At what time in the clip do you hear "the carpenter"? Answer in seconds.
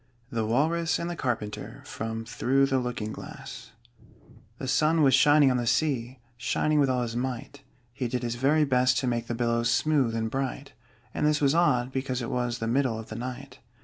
1.11-1.83